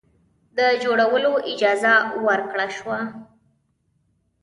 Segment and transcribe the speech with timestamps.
[0.57, 1.93] د جوړولو اجازه
[2.25, 2.99] ورکړه شوه.